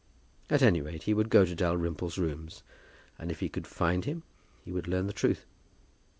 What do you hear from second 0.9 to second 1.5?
he would go